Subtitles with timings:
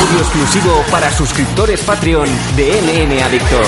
[0.00, 3.64] Audio exclusivo para suscriptores Patreon de NN Adictor.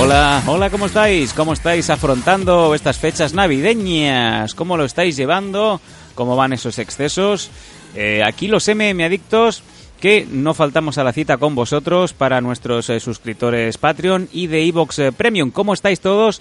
[0.00, 1.34] Hola, hola, ¿cómo estáis?
[1.34, 4.54] ¿Cómo estáis afrontando estas fechas navideñas?
[4.54, 5.80] ¿Cómo lo estáis llevando?
[6.14, 7.50] ¿Cómo van esos excesos?
[7.94, 9.62] Eh, aquí los MM Adictos
[10.00, 14.64] que no faltamos a la cita con vosotros para nuestros eh, suscriptores Patreon y de
[14.66, 15.50] Evox eh, Premium.
[15.50, 16.40] ¿Cómo estáis todos?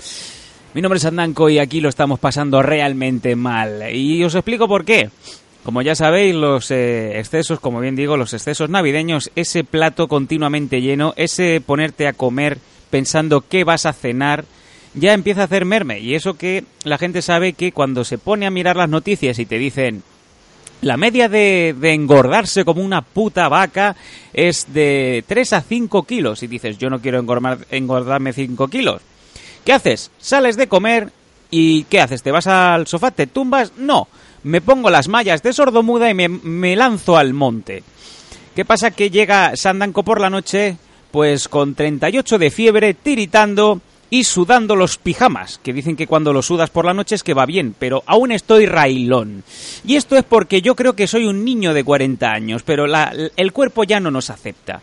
[0.74, 3.94] Mi nombre es Andanco y aquí lo estamos pasando realmente mal.
[3.94, 5.10] Y os explico por qué.
[5.64, 10.82] Como ya sabéis, los eh, excesos, como bien digo, los excesos navideños, ese plato continuamente
[10.82, 12.58] lleno, ese ponerte a comer
[12.90, 14.46] pensando qué vas a cenar,
[14.96, 16.00] ya empieza a hacer merme.
[16.00, 19.46] Y eso que la gente sabe que cuando se pone a mirar las noticias y
[19.46, 20.02] te dicen
[20.82, 23.96] la media de, engordarse como una puta vaca
[24.34, 26.42] es de 3 a 5 kilos.
[26.44, 29.02] Y dices, yo no quiero engordar- engordarme 5 kilos.
[29.66, 30.12] ¿Qué haces?
[30.20, 31.10] Sales de comer
[31.52, 32.24] y ¿qué haces?
[32.24, 33.12] ¿Te vas al sofá?
[33.12, 33.74] ¿Te tumbas?
[33.78, 34.08] No.
[34.44, 37.84] Me pongo las mallas de sordomuda y me, lanzo al monte.
[38.56, 38.92] ¿Qué pasa?
[38.92, 40.78] Que llega Sandanco por la noche,
[41.12, 43.80] pues con 38 de fiebre, tiritando
[44.10, 47.34] y sudando los pijamas, que dicen que cuando lo sudas por la noche es que
[47.34, 49.44] va bien, pero aún estoy railón.
[49.88, 53.14] Y esto es porque yo creo que soy un niño de 40 años, pero la-
[53.38, 54.82] el cuerpo ya no nos acepta.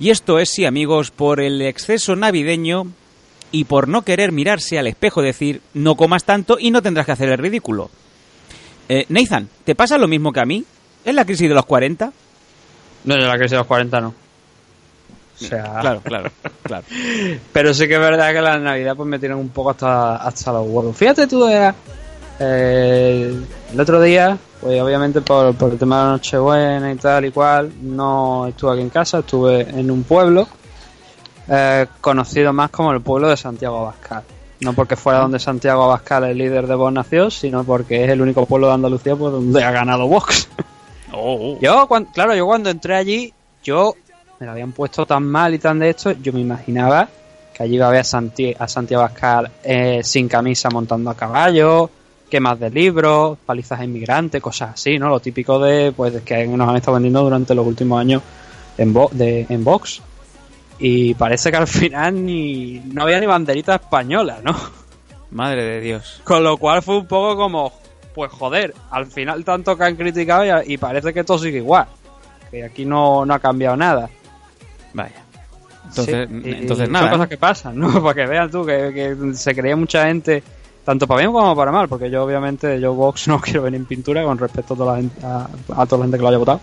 [0.00, 2.88] Y esto es, sí amigos, por el exceso navideño
[3.50, 7.12] y por no querer mirarse al espejo decir no comas tanto y no tendrás que
[7.12, 7.90] hacer el ridículo.
[8.88, 10.64] Eh, Nathan, ¿te pasa lo mismo que a mí?
[11.04, 12.12] ¿Es la crisis de los 40?
[13.04, 14.08] No, yo la crisis de los 40 no.
[14.08, 16.30] O sea, Claro, claro,
[16.62, 16.84] claro.
[17.52, 20.52] pero sí que es verdad que la Navidad pues me tienen un poco hasta, hasta
[20.52, 20.96] los huevos.
[20.96, 21.72] Fíjate tú, eh,
[22.40, 23.34] eh,
[23.72, 27.30] el otro día, pues obviamente por, por el tema de la Nochebuena y tal y
[27.30, 30.48] cual, no estuve aquí en casa, estuve en un pueblo
[31.48, 34.22] eh, conocido más como el pueblo de Santiago Abascal.
[34.60, 38.20] No porque fuera donde Santiago Abascal, el líder de Vox, nació, sino porque es el
[38.20, 40.48] único pueblo de Andalucía por donde ha ganado Vox.
[41.10, 41.58] Oh, oh.
[41.58, 43.32] Yo, claro, yo cuando entré allí,
[43.64, 43.94] yo
[44.38, 47.08] me lo habían puesto tan mal y tan de esto, yo me imaginaba
[47.54, 51.14] que allí iba a ver a, Santi a Santiago Abascal eh, sin camisa montando a
[51.16, 51.88] caballo,
[52.30, 55.08] quemas de libros, palizas a inmigrantes, cosas así, ¿no?
[55.08, 58.20] Lo típico de, pues, que nos han estado vendiendo durante los últimos años
[58.76, 60.02] en, Vo- de, en Vox.
[60.78, 64.56] Y parece que al final ni no había ni banderita española, ¿no?
[65.30, 66.20] Madre de Dios.
[66.24, 67.72] Con lo cual fue un poco como,
[68.14, 71.86] pues joder, al final tanto que han criticado y, y parece que todo sigue igual.
[72.50, 74.08] Que aquí no, no ha cambiado nada.
[74.94, 75.22] Vaya.
[75.88, 77.04] Entonces, Sí, entonces y nada.
[77.04, 77.28] Son cosas ¿no?
[77.28, 78.02] que pasan, ¿no?
[78.02, 80.42] Para que vean tú que, que se creía mucha gente,
[80.84, 83.86] tanto para bien como para mal, porque yo obviamente, yo Vox no quiero venir en
[83.86, 86.38] pintura con respecto a toda la gente, a, a toda la gente que lo haya
[86.38, 86.60] votado.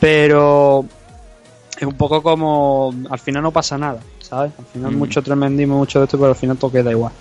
[0.00, 0.84] Pero
[1.76, 4.52] es un poco como, al final no pasa nada, ¿sabes?
[4.58, 4.98] Al final Mm.
[4.98, 7.12] mucho tremendismo, mucho de esto, pero al final todo queda igual.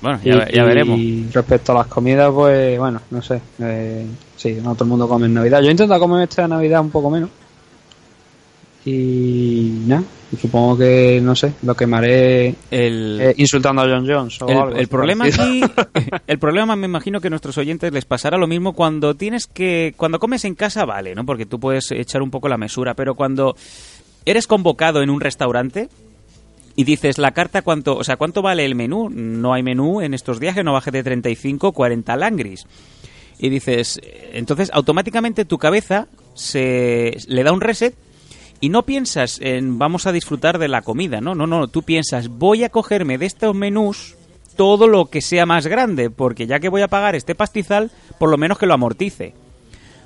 [0.00, 0.98] Bueno, ya, Y- ya veremos.
[0.98, 3.40] Y respecto a las comidas, pues bueno, no sé.
[3.58, 4.06] Eh,
[4.36, 5.60] sí, no todo el mundo come en Navidad.
[5.60, 7.28] Yo intento comer esta Navidad un poco menos.
[8.84, 10.02] Y nada,
[10.40, 14.40] supongo que, no sé, lo quemaré El, eh, insultando a John Jones.
[14.40, 15.60] O el, algo el problema aquí,
[16.26, 19.92] el problema me imagino que a nuestros oyentes les pasará lo mismo cuando tienes que,
[19.98, 21.26] cuando comes en casa vale, ¿no?
[21.26, 23.54] Porque tú puedes echar un poco la mesura, pero cuando
[24.24, 25.90] eres convocado en un restaurante
[26.74, 30.14] y dices la carta cuánto, o sea, cuánto vale el menú, no hay menú en
[30.14, 32.66] estos días que no baje de 35, 40 langris.
[33.38, 34.00] Y dices,
[34.32, 37.94] entonces automáticamente tu cabeza se le da un reset
[38.60, 42.28] y no piensas en vamos a disfrutar de la comida, no, no, no, tú piensas
[42.28, 44.14] voy a cogerme de estos menús
[44.56, 48.28] todo lo que sea más grande, porque ya que voy a pagar este pastizal, por
[48.28, 49.32] lo menos que lo amortice.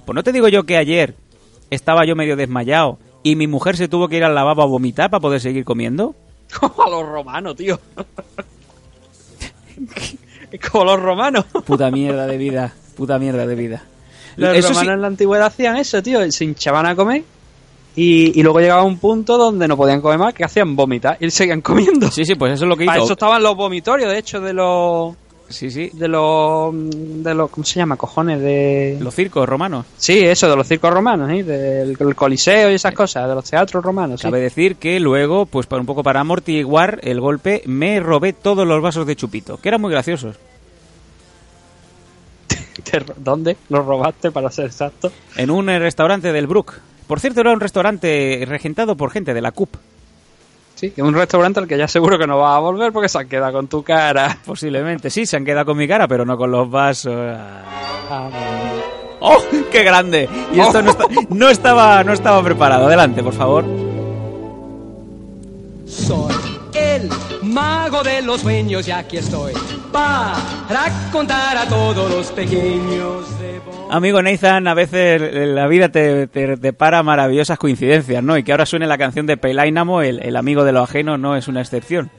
[0.04, 1.14] Pues no te digo yo que ayer
[1.70, 5.10] estaba yo medio desmayado y mi mujer se tuvo que ir al lavabo a vomitar
[5.10, 6.14] para poder seguir comiendo.
[6.60, 7.80] Como a los romanos, tío.
[10.70, 11.46] como los romanos.
[11.64, 13.82] Puta mierda de vida, puta mierda de vida.
[14.36, 16.30] Los Eso sí- romanos en la antigüedad hacían eso, tío.
[16.30, 17.24] Se hinchaban a comer
[17.96, 21.30] y, y luego llegaba un punto donde no podían comer más, que hacían vomitar y
[21.30, 22.10] seguían comiendo.
[22.10, 23.04] Sí, sí, pues eso es lo que Para hizo.
[23.04, 25.14] eso estaban los vomitorios, de hecho, de los
[25.46, 25.90] Sí, sí.
[25.92, 27.96] de los de los ¿cómo se llama?
[27.96, 29.84] cojones de Los circos romanos.
[29.98, 31.42] sí eso de los circos romanos ¿sí?
[31.42, 34.26] del, del coliseo y esas cosas de los teatros romanos sí.
[34.26, 38.66] Cabe decir que luego, pues para un poco para amortiguar el golpe, me robé todos
[38.66, 40.36] los vasos de chupito, que eran muy graciosos.
[43.18, 45.12] ¿dónde los robaste para ser exacto?
[45.36, 46.74] En un eh, restaurante del Brook.
[47.06, 49.74] Por cierto, era un restaurante regentado por gente de la CUP.
[50.74, 53.18] sí que un restaurante al que ya seguro que no vas a volver porque se
[53.18, 56.36] han quedado con tu cara Posiblemente, sí, se han quedado con mi cara, pero no
[56.36, 57.14] con los vasos.
[57.16, 58.30] Ah,
[59.20, 60.28] ¡Oh, qué grande!
[60.52, 62.86] Y esto no, está- no estaba, no estaba preparado.
[62.86, 63.64] Adelante, por favor.
[65.86, 66.34] Soy
[66.74, 67.08] el
[67.42, 69.52] mago de los sueños, y aquí estoy
[69.94, 73.60] para contar a todos los pequeños de
[73.92, 78.36] Amigo Nathan, a veces la vida te, te, para maravillosas coincidencias, ¿no?
[78.36, 81.36] Y que ahora suene la canción de Pelainamo, el, el amigo de lo ajeno, no
[81.36, 82.10] es una excepción.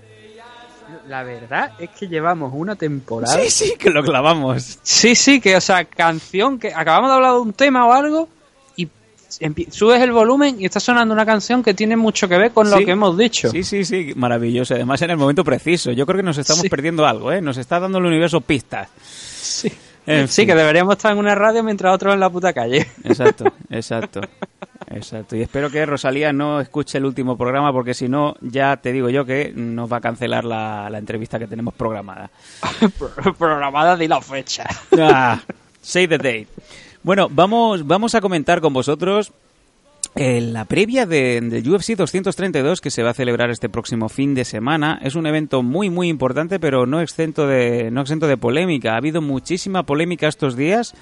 [1.10, 3.38] La verdad es que llevamos una temporada.
[3.38, 4.80] Sí, sí, que lo clavamos.
[4.82, 8.30] Sí, sí, que, o sea, canción que acabamos de hablar de un tema o algo
[9.72, 12.78] subes el volumen y está sonando una canción que tiene mucho que ver con lo
[12.78, 13.50] que hemos dicho.
[13.50, 14.76] Sí, sí, sí, maravilloso.
[14.76, 15.92] Además, en el momento preciso.
[15.92, 17.42] Yo creo que nos estamos perdiendo algo, ¿eh?
[17.42, 18.90] Nos está dando el universo pistas.
[18.98, 19.72] Sí.
[20.28, 22.88] sí, que deberíamos estar en una radio mientras otros en la puta calle.
[23.04, 24.22] Exacto, exacto.
[24.90, 25.36] Exacto.
[25.36, 29.10] Y espero que Rosalía no escuche el último programa porque si no, ya te digo
[29.10, 32.30] yo que nos va a cancelar la, entrevista que tenemos programada.
[33.38, 34.66] programada de la fecha.
[35.00, 35.42] Ah,
[35.82, 36.48] say the date.
[37.06, 39.32] Bueno, vamos, vamos a comentar con vosotros
[40.16, 44.44] eh, la previa de, UFC 232 que se va a celebrar este próximo fin de
[44.44, 45.00] semana.
[45.04, 48.94] Es un evento muy muy importante, pero no exento de no exento de polémica.
[48.94, 50.96] Ha habido muchísima polémica estos días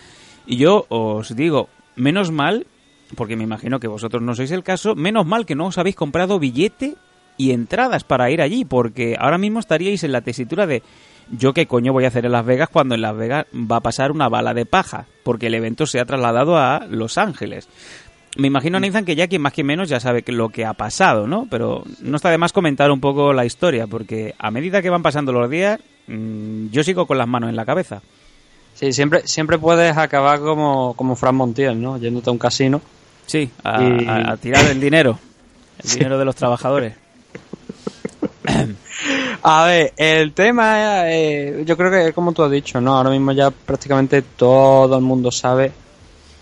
[0.46, 2.68] y yo os digo, menos mal,
[3.16, 5.96] porque me imagino que vosotros no sois el caso, menos mal que no os habéis
[5.96, 6.96] comprado billete
[7.38, 10.84] y entradas para ir allí, porque ahora mismo estaríais en la tesitura de
[11.32, 13.82] yo qué coño voy a hacer en Las Vegas cuando en Las Vegas va a
[13.82, 17.68] pasar una bala de paja, porque el evento se ha trasladado a Los Ángeles.
[18.36, 21.28] Me imagino, Nathan, que ya quien más que menos ya sabe lo que ha pasado,
[21.28, 21.48] ¿no?
[21.52, 25.04] Pero no está de más comentar un poco la historia, porque a medida que van
[25.04, 28.02] pasando los días, mm, yo sigo con las manos en la cabeza.
[28.74, 31.98] Sí, siempre, siempre puedes acabar como, como Fran Montiel, ¿no?
[32.00, 32.82] Yéndote a un casino.
[33.28, 35.20] Sí, a, tirar el dinero,
[35.84, 36.96] el dinero de los trabajadores.
[39.46, 42.96] A ver, el tema, eh, yo creo que como tú has dicho, ¿no?
[42.96, 45.70] Ahora mismo ya prácticamente todo el mundo sabe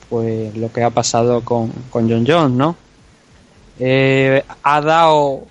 [0.07, 2.75] pues lo que ha pasado con, con John Jones, ¿no?
[3.79, 5.47] Eh, ha dado...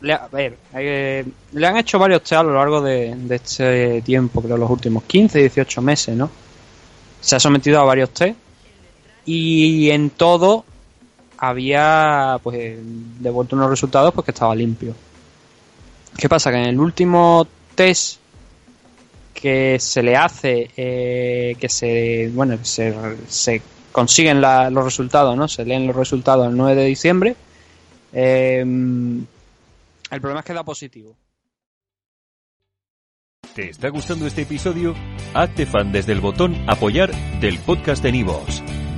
[0.00, 4.02] Le, a ver, eh, le han hecho varios test a lo largo de, de este
[4.02, 6.28] tiempo, creo los últimos 15, 18 meses, ¿no?
[7.20, 8.36] Se ha sometido a varios test
[9.26, 10.64] y en todo
[11.38, 12.78] había pues
[13.20, 14.92] devuelto unos resultados pues que estaba limpio.
[16.20, 16.50] ¿Qué pasa?
[16.50, 18.18] Que en el último test
[19.32, 25.48] que se le hace, eh, que se, bueno, se, consiguen los resultados, ¿no?
[25.48, 27.36] Se leen los resultados el 9 de diciembre.
[28.12, 31.16] Eh, el problema es que da positivo.
[33.54, 34.94] ¿Te está gustando este episodio?
[35.32, 38.62] Hazte fan desde el botón apoyar del podcast de Nivos.